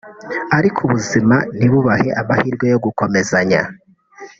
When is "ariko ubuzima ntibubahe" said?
0.57-2.09